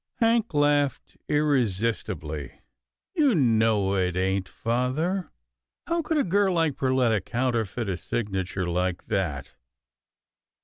Hank 0.15 0.55
laughed 0.55 1.15
irresistibly." 1.29 2.59
You 3.15 3.35
know 3.35 3.93
it 3.95 4.15
ain't, 4.15 4.49
father. 4.49 5.29
How 5.85 6.01
could 6.01 6.17
a 6.17 6.23
girl 6.23 6.55
like 6.55 6.75
Perletta 6.75 7.23
counterfeit 7.23 7.87
a 7.87 7.95
signature 7.97 8.67
like 8.67 9.05
that 9.09 9.53